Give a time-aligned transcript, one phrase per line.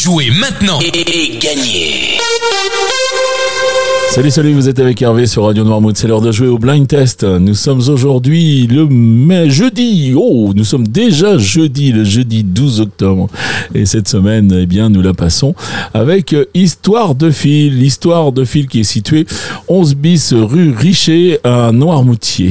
[0.00, 2.18] Jouez maintenant et, gagnez
[4.10, 5.96] Salut, salut, vous êtes avec Hervé sur Radio Noirmouth.
[5.96, 7.24] C'est l'heure de jouer au blind test.
[7.24, 10.14] Nous sommes aujourd'hui le mai, jeudi.
[10.16, 13.28] Oh, nous sommes déjà jeudi, le jeudi 12 octobre.
[13.74, 15.54] Et cette semaine, eh bien, nous la passons
[15.94, 17.82] avec Histoire de fil.
[17.82, 19.26] Histoire de fil qui est située
[19.68, 22.50] 11 bis rue Richer à Noirmoutier.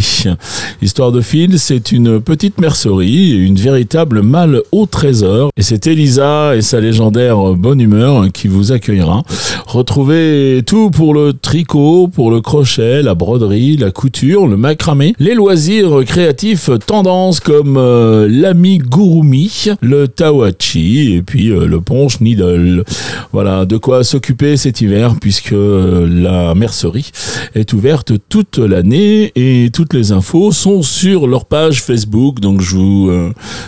[0.80, 5.50] Histoire de fil, c'est une petite mercerie, une véritable malle au trésor.
[5.58, 9.24] Et c'est Elisa et sa légendaire bonne humeur qui vous accueillera.
[9.66, 15.34] Retrouvez tout pour le tricot, pour le crochet, la broderie, la couture, le macramé, les
[15.34, 22.84] loisirs créatifs tendances comme euh, l'amigurumi, le tawachi et puis euh, le ponche needle.
[23.32, 27.10] Voilà, de quoi s'occuper cet hiver puisque euh, la mercerie
[27.56, 32.40] est ouverte toute l'année et toutes les infos sont sur leur page Facebook.
[32.40, 33.12] Donc je vous,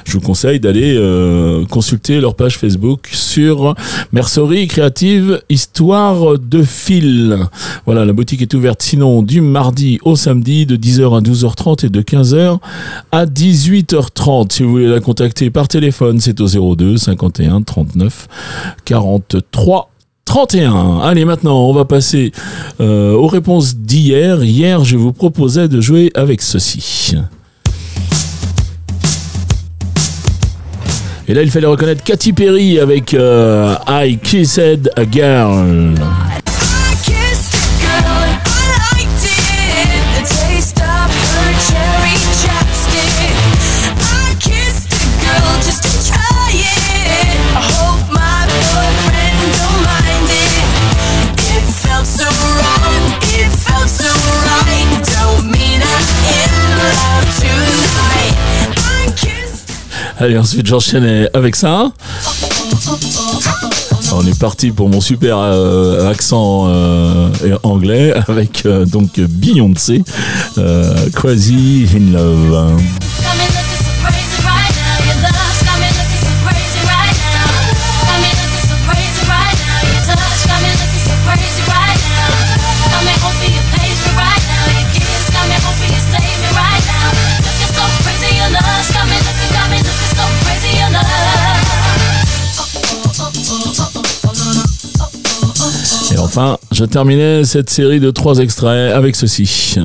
[0.06, 0.98] je vous conseille d'aller
[1.70, 3.76] consulter leur page Facebook sur
[4.12, 7.38] Mercerie Créative Histoire de Fil.
[7.86, 11.90] Voilà, la boutique est ouverte sinon du mardi au samedi de 10h à 12h30 et
[11.90, 12.60] de 15h
[13.12, 14.54] à 18h30.
[14.54, 18.28] Si vous voulez la contacter par téléphone, c'est au 02 51 39
[18.86, 19.89] 43
[20.30, 21.00] 31.
[21.00, 22.32] Allez, maintenant, on va passer
[22.80, 24.44] euh, aux réponses d'hier.
[24.44, 27.16] Hier, je vous proposais de jouer avec ceci.
[31.28, 35.96] Et là, il fallait reconnaître Katy Perry avec euh, I Kissed a Girl.
[60.22, 61.92] Allez, ensuite j'enchaîne avec ça.
[64.12, 67.30] On est parti pour mon super euh, accent euh,
[67.64, 70.04] anglais avec euh, donc Beyoncé,
[71.14, 72.80] Crazy in Love.
[96.72, 99.76] Je terminais cette série de trois extraits avec ceci.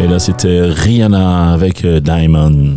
[0.00, 2.76] Et là, c'était Rihanna avec euh, Diamond.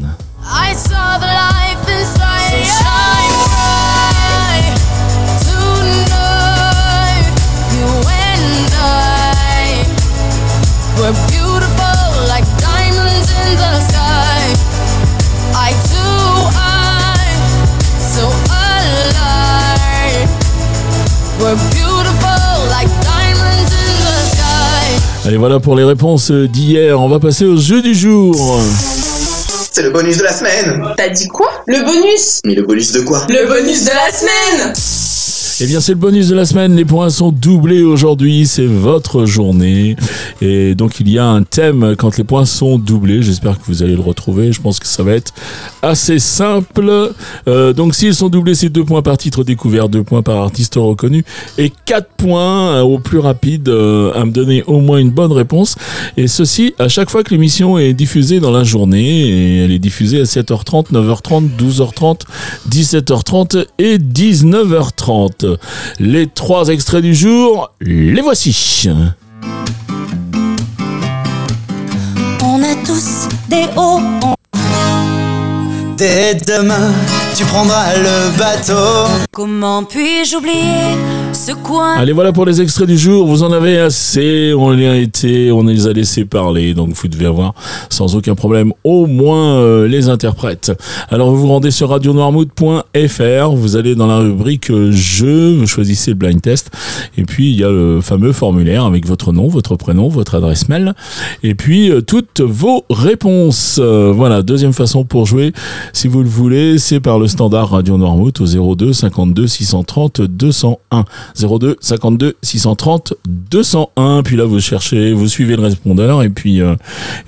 [25.30, 27.00] Allez, voilà pour les réponses d'hier.
[27.00, 28.60] On va passer au jeu du jour.
[29.72, 30.84] C'est le bonus de la semaine.
[30.98, 31.52] T'as dit quoi?
[31.68, 33.28] Le bonus Mais le bonus de quoi?
[33.30, 34.74] Le bonus de la semaine
[35.62, 36.74] eh bien, c'est le bonus de la semaine.
[36.76, 38.46] Les points sont doublés aujourd'hui.
[38.46, 39.98] C'est votre journée.
[40.42, 43.22] Et donc, il y a un thème quand les points sont doublés.
[43.22, 44.54] J'espère que vous allez le retrouver.
[44.54, 45.34] Je pense que ça va être
[45.82, 47.12] assez simple.
[47.48, 50.76] Euh, donc, s'ils sont doublés, c'est deux points par titre découvert, deux points par artiste
[50.76, 51.26] reconnu
[51.58, 55.34] et quatre points euh, au plus rapide euh, à me donner au moins une bonne
[55.34, 55.76] réponse.
[56.16, 59.28] Et ceci à chaque fois que l'émission est diffusée dans la journée.
[59.28, 62.22] Et elle est diffusée à 7h30, 9h30, 12h30,
[62.70, 65.49] 17h30 et 19h30.
[66.00, 68.88] Les trois extraits du jour, les voici.
[72.44, 74.02] On a tous des hauts.
[75.98, 76.94] Dès demain,
[77.36, 79.10] tu prendras le bateau.
[79.32, 80.96] Comment puis-je oublier
[81.98, 83.26] Allez, voilà pour les extraits du jour.
[83.26, 84.54] Vous en avez assez.
[84.54, 86.74] On les a été, on les a laissés parler.
[86.74, 87.54] Donc vous devez avoir
[87.90, 90.72] sans aucun problème au moins euh, les interprètes.
[91.10, 93.50] Alors vous vous rendez sur radionoirmout.fr.
[93.56, 95.56] Vous allez dans la rubrique jeu.
[95.56, 96.72] Vous choisissez le blind test.
[97.18, 100.70] Et puis il y a le fameux formulaire avec votre nom, votre prénom, votre adresse
[100.70, 100.94] mail.
[101.44, 103.80] Et puis euh, toutes vos réponses.
[103.82, 105.54] Euh, voilà, deuxième façon pour jouer.
[105.94, 111.06] Si vous le voulez, c'est par le standard Radio Noirmouth au 02 52 630 201.
[111.40, 114.24] 02 52 630 201.
[114.24, 116.76] Puis là, vous cherchez, vous suivez le répondeur et puis, euh,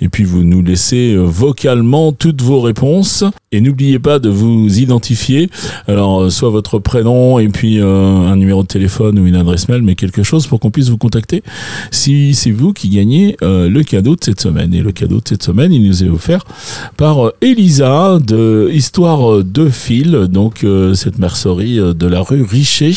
[0.01, 3.23] et puis vous nous laissez euh, vocalement toutes vos réponses.
[3.51, 5.49] Et n'oubliez pas de vous identifier.
[5.87, 9.81] Alors, euh, soit votre prénom et puis un numéro de téléphone ou une adresse mail,
[9.81, 11.43] mais quelque chose pour qu'on puisse vous contacter
[11.91, 14.73] si c'est vous qui gagnez le cadeau de cette semaine.
[14.73, 16.45] Et le cadeau de cette semaine, il nous est offert
[16.97, 22.93] par Elisa de Histoire de Fil, donc cette mercerie de la rue Richer.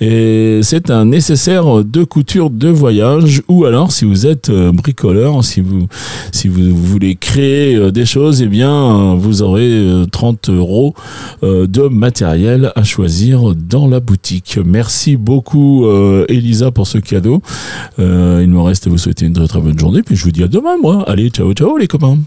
[0.00, 0.15] Et
[0.62, 5.60] c'est un nécessaire de couture de voyage ou alors si vous êtes euh, bricoleur, si
[5.60, 5.86] vous,
[6.32, 10.94] si vous voulez créer euh, des choses, eh bien, euh, vous aurez euh, 30 euros
[11.42, 14.58] de matériel à choisir dans la boutique.
[14.64, 15.86] Merci beaucoup,
[16.28, 17.42] Elisa, pour ce cadeau.
[17.98, 20.02] Il me reste à vous souhaiter une très très bonne journée.
[20.02, 21.04] Puis je vous dis à demain, moi.
[21.08, 22.18] Allez, ciao, ciao, les copains.